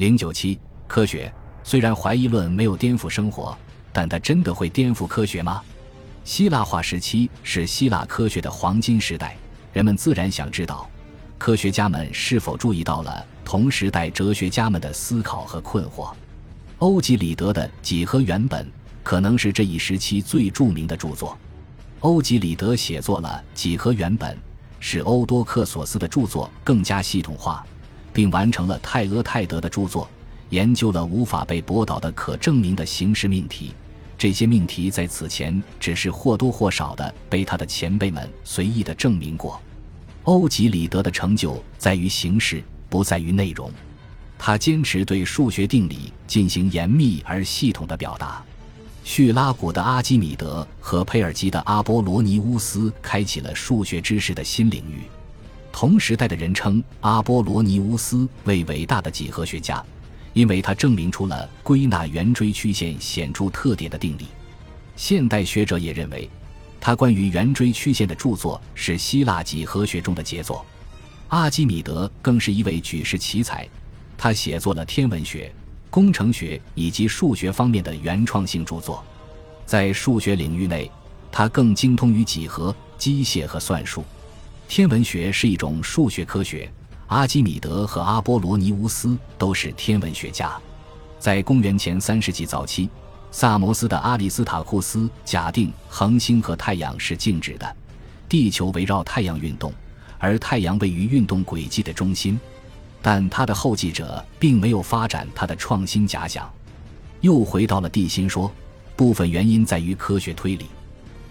[0.00, 0.58] 零九七，
[0.88, 1.30] 科学
[1.62, 3.54] 虽然怀疑论没有颠覆生活，
[3.92, 5.60] 但它真的会颠覆科学吗？
[6.24, 9.36] 希腊化时期是希腊科学的黄金时代，
[9.74, 10.88] 人们自然想知道，
[11.36, 16.10] 科学家们是否注意到了同时代哲学家们的思考和困惑。
[16.78, 18.64] 欧几里得的《几何原本》
[19.02, 21.36] 可能是这一时期最著名的著作。
[21.98, 24.34] 欧几里得写作了《几何原本》，
[24.78, 27.62] 使欧多克索斯的著作更加系统化，
[28.12, 30.08] 并完成了泰阿泰德的著作，
[30.50, 33.72] 研究了无法被驳倒的可证明的形式命题。
[34.18, 39.60] 这些命题在此前只是或多或少的被他的前辈们随意的证明过。
[40.24, 43.72] 欧几里得的成就在于形式，不在于内容。
[44.38, 48.42] 他坚持对数学定理进行严密而系统的表达。
[49.02, 55.04] 叙拉古的阿基米德和佩尔基的阿波罗尼乌斯开启了数学知识的新领域。
[55.72, 59.82] 同时代的人称阿波罗尼乌斯为伟大的几何学家，
[60.32, 64.26] 因为他证明出了归纳圆锥曲线显著特点的定理。
[64.96, 66.28] 现代学者也认为，
[66.80, 70.64] 他关于圆锥曲线的著作是希腊几何学中的杰作。
[71.28, 73.66] 阿基米德更是一位举世奇才，
[74.18, 75.50] 他写作了天文学。
[75.88, 79.04] 工程学以及数学方面的原创性著作，
[79.66, 80.88] 在数学领域内，
[81.32, 84.04] 他更精通于几何、机械和算术。
[84.70, 86.72] 天文学是一种数学科学。
[87.08, 90.56] 阿基米德和阿波罗尼乌斯都是天文学家。
[91.18, 92.88] 在公元前三世纪早期，
[93.32, 97.76] 萨摩斯的阿里斯塔库斯假定恒星和太阳是静止的，
[98.28, 99.74] 地球围绕太阳运动，
[100.20, 102.38] 而太阳位于运动轨迹的中心。
[103.02, 106.48] 但他的后继者并没有发展他的创新假想，
[107.22, 108.48] 又回到了地心说。
[108.94, 110.66] 部分原因在于科学推理。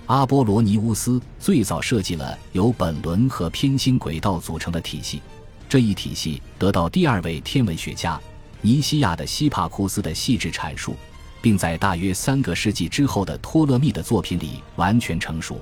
[0.10, 5.22] 阿波罗尼乌斯最早设计了由本轮和偏心轨道组成的体系，
[5.70, 8.20] 这一体系得到第二位天文学家
[8.62, 10.96] 尼西亚的希帕库斯的细致阐述，
[11.44, 15.62] 并在大约三个世纪之后的托勒密的作品里完全成熟。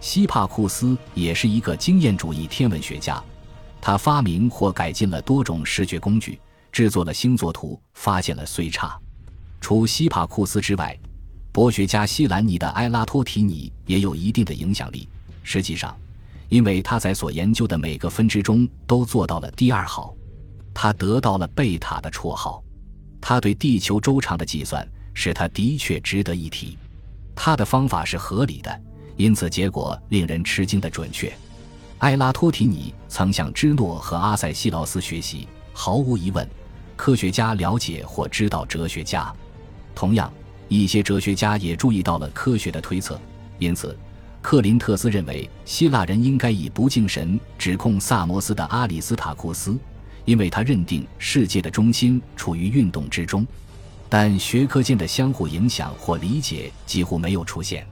[0.00, 3.22] 希帕库斯也是一个经验主义天文学家。
[3.82, 6.40] 他发明或改进了多种视觉工具，
[6.72, 8.98] 制作了星座图，发现了岁差。
[9.60, 10.98] 除希帕库斯之外，
[11.54, 15.08] 博学家希兰尼的埃拉托提尼也有一定的影响力。
[15.44, 15.96] 实际上，
[16.48, 20.16] 因为他在所研究的每个分支中都做到了第二好，
[20.74, 22.60] 他得到了贝塔的绰号。
[23.20, 26.76] 他对地球周长的计算使他的确值得一提。
[27.36, 28.80] 他的方法是合理的，
[29.16, 31.32] 因此结果令人吃惊的准确。
[31.98, 35.46] 埃拉托提尼曾向芝诺和阿塞西劳斯学习。
[35.72, 36.48] 毫无疑问，
[36.96, 39.32] 科学家了解或知道哲学家。
[39.94, 40.32] 同样，
[40.82, 43.20] 一些哲学家也注意到了科学的推测。
[43.58, 43.96] 因此，
[44.42, 49.78] 克林特斯认为希腊人应该以不敬神指控萨摩斯的阿里斯塔库斯，
[50.24, 53.46] 因为他认定世界的中心处于运动之中。
[54.08, 57.86] 但学科间的相互影响或理解几乎没有出现。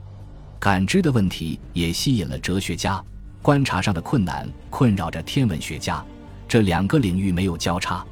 [0.59, 3.03] 感知的问题也吸引了哲学家。
[3.41, 6.01] 观察上的困难困扰着天文学家，
[6.47, 8.05] 这两个领域没有交叉。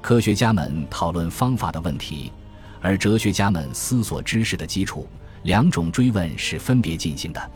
[0.00, 2.32] 科学家们讨论方法的问题，
[2.80, 5.06] 而哲学家们思索知识的基础。
[5.44, 7.50] 两种追问是分别进行的。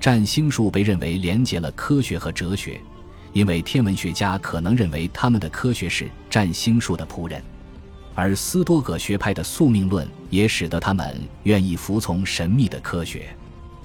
[0.00, 2.80] 占星术被认为连接了科学和哲学，
[3.32, 7.40] 因为天文学家可能认为他们的科学是占星术的仆人，
[8.14, 13.28] 而斯多葛学派的宿命论也使得他们愿意服从神秘的科学。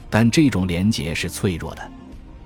[0.09, 1.91] 但这种连结是脆弱的。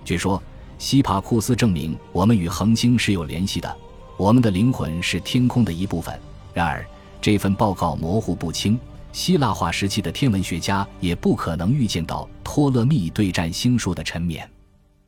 [0.03, 0.41] 据说，
[0.77, 3.73] 希帕库斯证明我们与恒星是有联系的，
[4.17, 6.19] 我们的灵魂是天空的一部分。
[6.53, 6.85] 然而，
[7.21, 8.79] 这份报告模糊不清，
[9.11, 14.41] 希腊化时期的天文学家也不可能预见到托勒密对占星术的沉湎，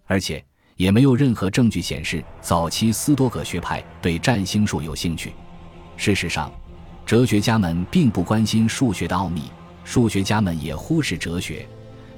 [0.06, 0.44] 而且
[0.76, 5.34] 也没有任何证据显示早期斯多葛学派对占星术有兴趣。
[5.96, 6.52] 事实上，
[7.06, 9.44] 哲学家们并不关心数学的奥秘，
[9.84, 11.68] 数学家们也忽视哲学。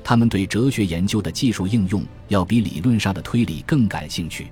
[0.04, 4.52] 他们对哲学研究的技术应用要比理论上的推理更感兴趣，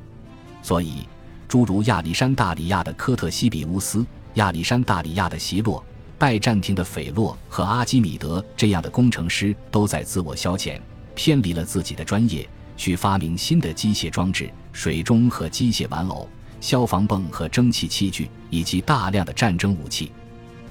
[0.62, 1.08] 所以，
[1.48, 4.06] 诸如亚历山大里亚的科特西比乌斯、
[4.36, 5.84] 亚历山大里亚的席洛、
[6.18, 10.80] 拜占庭的斐洛和阿基米德这样的工程师，都在自我消遣，
[11.16, 12.48] 偏离了自己的专业，
[12.78, 16.30] 去发明新的机械装置、水中和机械玩偶、
[16.60, 20.12] 消防泵和蒸汽器具，以及大量的战争武器。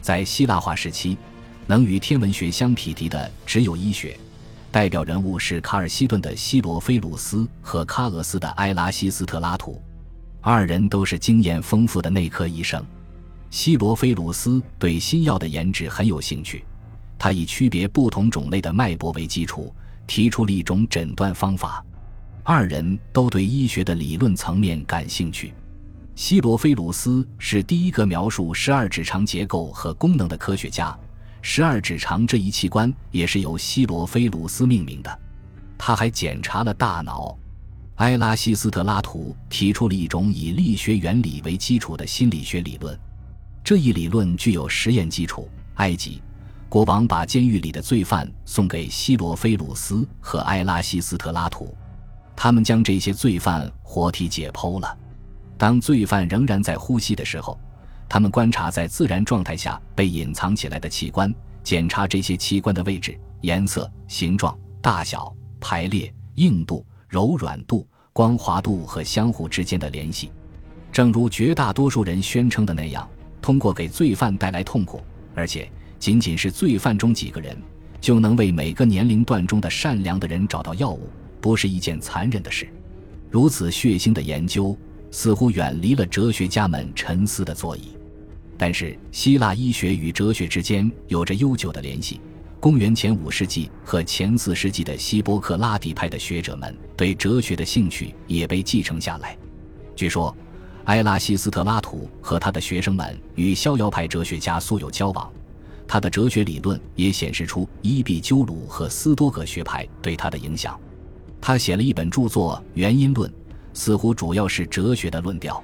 [0.00, 1.18] 在希腊化时期，
[1.66, 4.18] 能与天文学相匹敌的只有医学。
[4.72, 9.82] 代表人物是卡尔西顿的希罗菲鲁斯和喀俄斯的埃拉西斯特拉图，
[10.40, 12.80] 二人都是经验丰富的内科医生。
[13.50, 16.64] 希罗菲鲁斯对新药的研制很有兴趣，
[17.18, 19.74] 他以区别不同种类的脉搏为基础，
[20.06, 21.84] 提出了一种诊断方法。
[22.44, 25.52] 二人都对医学的理论层面感兴趣。
[26.14, 30.96] 希罗菲鲁斯是第一个描述十二指肠结构和功能的科学家。
[31.42, 35.20] 十二指肠这一器官也是由希罗菲鲁斯命名的。
[35.76, 37.36] 他还检查了大脑。
[37.96, 42.98] 埃拉西斯特拉图提出了一种以力学原理为基础的心理学理论，
[43.62, 45.48] 这一理论具有实验基础。
[45.76, 46.22] 埃及
[46.68, 51.74] 国王把监狱里的罪犯送给希罗菲鲁斯和埃拉西斯特拉图，
[52.36, 54.98] 他们将这些罪犯活体解剖了。
[55.56, 57.58] 当罪犯仍然在呼吸的时候，
[58.08, 67.86] 他们观察在自然状态下被隐藏起来的器官，检查这些器官的位置、颜色、形状、大小、排列、硬度、柔软度。
[68.12, 70.32] 光滑度和相互之间的联系，
[70.90, 73.08] 正如绝大多数人宣称的那样，
[73.42, 75.00] 通过给罪犯带来痛苦，
[75.34, 77.56] 而且仅仅是罪犯中几个人，
[78.00, 81.08] 就能为每个年龄段中的善良的人找到药物，
[81.40, 82.68] 不是一件残忍的事。
[83.30, 84.76] 如此血腥的研究
[85.10, 87.96] 似乎远离了哲学家们沉思的座椅，
[88.58, 92.20] 但是希腊医学与哲学之间有着悠久的联系。
[92.58, 99.34] 公元前五世纪和前四世纪的希波克拉底派的学者们对哲学的兴趣也被继承下来。
[99.96, 100.36] 据说，
[100.84, 105.30] 埃拉西斯特拉图和他的学生们与逍遥派哲学家素有交往，
[105.86, 110.78] 他的哲学理论也显示出伊壁鸠鲁和斯多葛学派对他的影响。
[111.40, 113.30] 他写了一本著作《原因论》，
[113.72, 115.62] 似乎主要是哲学的论调。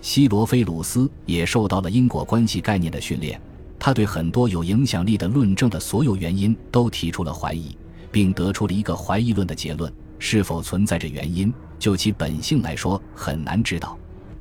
[0.00, 3.40] 希罗菲鲁斯也受到了因果关系概念的训练。
[3.80, 7.76] 他对很多有影响力的论证的所有原因都提出了怀疑，
[8.10, 13.96] 并得出了一个怀疑论的结论：是否存在着原因，就其本性来说很难知道。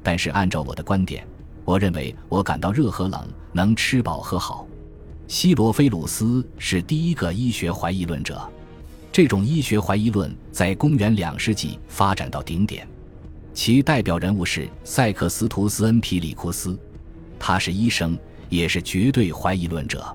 [0.07, 1.27] 但是按照我的观点，
[1.65, 4.65] 我认为我感到热和冷，能吃饱喝好。
[5.27, 8.41] 希罗菲鲁斯是第一个医学怀疑论者，
[9.11, 12.87] 这种医学怀疑论在公元两世纪发展到顶点，
[13.53, 16.79] 其代表人物是塞克斯图斯·恩皮里库斯，
[17.37, 18.17] 他是医生。
[18.49, 20.07] 也是绝对怀疑论者。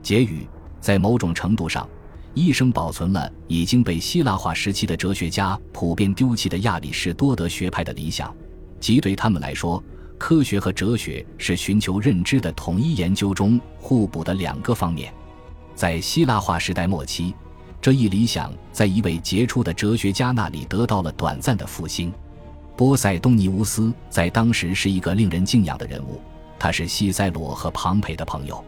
[0.00, 0.46] 结语：
[0.80, 1.88] 在某种程度上，
[2.34, 8.32] 医生保存了已经被希腊化时期的哲学家普遍丢弃的亚里士多德学派的理想，
[8.84, 9.82] 即对他们来说，
[10.18, 15.10] 科学和哲学是寻求认知的统一研究中互补的两个方面。
[15.74, 17.34] 在希腊化时代末期，
[17.80, 22.12] 这一理想在一位杰出的哲学家那里得到了短暂的复兴。
[22.76, 26.20] 波塞冬尼乌斯在当时是一个令人敬仰的人物。
[26.58, 28.62] 他是西塞罗和庞培的朋友，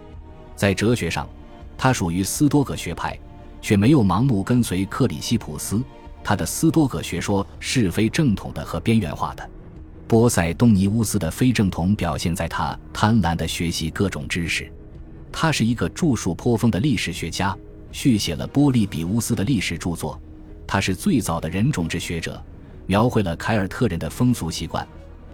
[0.54, 1.28] 在哲学上，
[1.76, 3.18] 他属于斯多葛学派，
[3.60, 5.84] 却没有盲目跟随克里希普斯。
[6.24, 9.46] 他的斯多葛学说是非正统的和边缘化的。
[10.08, 14.70] 波塞冬尼乌斯的非正统表现在他贪婪地学习各种知识。
[15.32, 17.56] 他是一个著述颇丰的历史学家，
[17.92, 20.20] 续写了波利比乌斯的历史著作。
[20.66, 22.42] 他是最早的人种志学者，
[22.86, 24.86] 描绘了凯尔特人的风俗习惯。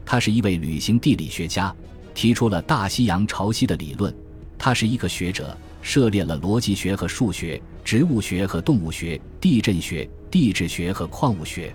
[0.05, 1.75] 他是一位旅行地理学家。
[2.15, 4.15] 提出了大西洋潮汐的理论，
[4.59, 11.75] 他是一个学者，涉猎了逻辑学和数学、植物学和动物学、地震学、地质学和矿物学。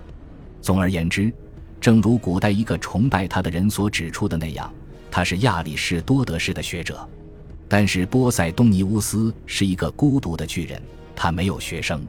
[0.62, 1.32] 总而言之，
[1.80, 4.72] 正如古代一个崇拜他的人所指出的那样，
[5.10, 7.08] 他是亚里士多德式的学者。
[7.68, 10.80] 但是波塞冬尼乌斯是一个孤独的巨人，
[11.14, 12.02] 他没有学生，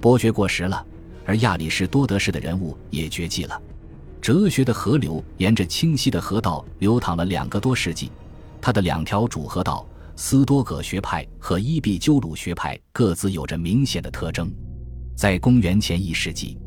[0.00, 0.84] 伯爵过时了，
[1.24, 3.60] 而亚里士多德式的人物也绝迹了。
[4.20, 8.12] 哲学的河流沿着清晰的河道流淌了两个多世纪，
[8.60, 9.86] 它的两条主河道——
[10.16, 14.52] 斯多葛学派和伊壁鸠鲁学派——各自有着明显的特征。
[15.16, 16.58] 在公元前一世纪，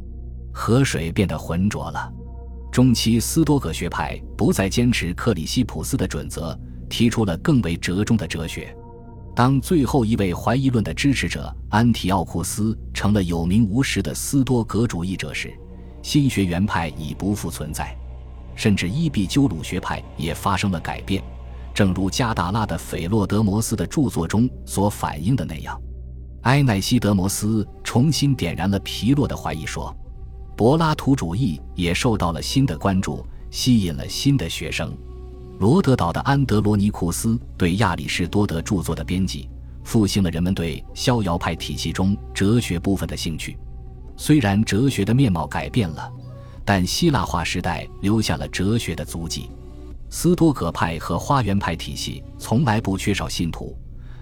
[0.52, 2.12] 河水变得浑浊了。
[2.74, 8.76] 中期，斯多葛学派不再坚持克里希普斯的准则，提出了更为折中的哲学。
[9.36, 15.54] 当最后一位怀疑论的支持者安提奥库斯成了有名无实的斯多葛主义者时，
[16.02, 17.96] 新学园派已不复存在，
[18.56, 21.24] 甚至伊壁鸠鲁学派也发生了改变，
[21.76, 25.80] 正如加达拉的斐洛德摩斯的著作中所反映的那样。
[26.42, 29.96] 埃奈西德摩斯重新点燃了皮洛的怀疑说，
[30.56, 34.96] 柏拉图主义也受到了新的关注，吸引了新的学生。
[35.60, 39.50] 罗德岛的安德罗尼库斯对亚里士多德著作的编辑，
[39.84, 43.58] 复兴了人们对逍遥派体系中哲学部分的兴趣。
[44.16, 46.12] 虽然哲学的面貌改变了，
[46.64, 49.50] 但希腊化时代留下了哲学的足迹。
[50.10, 53.76] 斯多葛派和花园派体系从来不缺少信徒，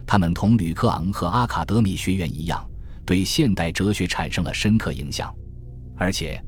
[0.05, 2.65] 他们同吕克昂和阿卡德米学院一样，
[3.05, 5.33] 对现代哲学产生了深刻影响。
[6.01, 6.43] 而且，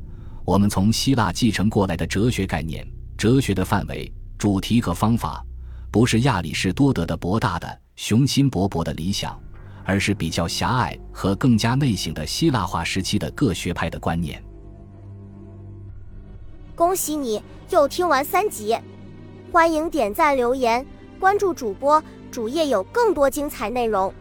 [0.46, 2.84] 我们从希腊继承过来的哲学概念、
[3.16, 5.46] 哲学的范围、主题和方法，
[5.92, 9.40] 不是亚里士多德的博大的、雄心勃勃的理想。
[9.86, 14.42] 而是比较狭隘和更加内省的希腊化时期的各学派的观念。
[16.74, 18.78] 恭喜你又听完三集。
[19.52, 20.86] 欢迎点赞留言，
[21.20, 24.14] 关注主播主页有更多精彩内容。